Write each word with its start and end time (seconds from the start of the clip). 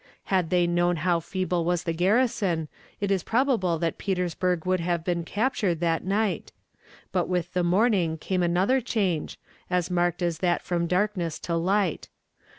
Had 0.33 0.49
they 0.49 0.65
known 0.65 0.95
how 0.95 1.19
feeble 1.19 1.63
was 1.63 1.83
the 1.83 1.93
garrison, 1.93 2.69
it 2.99 3.11
is 3.11 3.21
probable 3.21 3.77
that 3.77 3.99
Petersburg 3.99 4.65
would 4.65 4.79
have 4.79 5.03
been 5.03 5.23
captured 5.23 5.79
that 5.81 6.03
night; 6.03 6.51
but 7.11 7.29
with 7.29 7.53
the 7.53 7.63
morning 7.63 8.17
came 8.17 8.41
another 8.41 8.81
change, 8.81 9.37
as 9.69 9.91
marked 9.91 10.23
as 10.23 10.39
that 10.39 10.63
from 10.63 10.87
darkness 10.87 11.37
to 11.41 11.53
light. 11.55 12.09